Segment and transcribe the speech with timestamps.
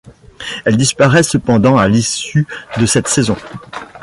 [0.65, 2.47] Elle disparait cependant à l'issue
[2.79, 3.37] de cette saison.